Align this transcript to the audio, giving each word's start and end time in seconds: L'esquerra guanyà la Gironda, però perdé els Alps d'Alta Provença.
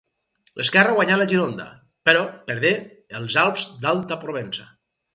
L'esquerra 0.61 0.95
guanyà 0.99 1.17
la 1.23 1.27
Gironda, 1.33 1.69
però 2.11 2.25
perdé 2.49 2.75
els 3.23 3.39
Alps 3.47 3.71
d'Alta 3.85 4.23
Provença. 4.27 4.71